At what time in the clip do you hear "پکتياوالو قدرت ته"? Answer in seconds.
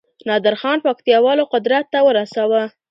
0.85-1.99